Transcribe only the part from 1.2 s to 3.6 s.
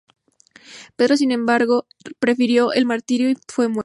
embargo, prefirió el martirio y